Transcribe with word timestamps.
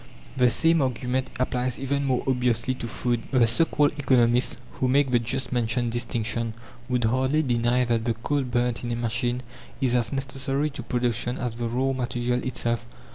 The 0.35 0.49
same 0.49 0.81
argument 0.81 1.29
applies 1.39 1.77
even 1.79 2.05
more 2.05 2.23
obviously 2.25 2.73
to 2.73 2.87
food. 2.87 3.21
The 3.29 3.45
so 3.45 3.65
called 3.65 3.91
economists, 3.99 4.57
who 4.71 4.87
make 4.87 5.11
the 5.11 5.19
just 5.19 5.51
mentioned 5.51 5.91
distinction, 5.91 6.55
would 6.89 7.03
hardly 7.03 7.43
deny 7.43 7.85
that 7.85 8.05
the 8.05 8.15
coal 8.15 8.41
burnt 8.41 8.83
in 8.83 8.91
a 8.91 8.95
machine 8.95 9.43
is 9.79 9.93
as 9.93 10.11
necessary 10.11 10.71
to 10.71 10.81
production 10.81 11.37
as 11.37 11.51
the 11.55 11.67
raw 11.69 11.93
material 11.93 12.43
itself. 12.43 12.83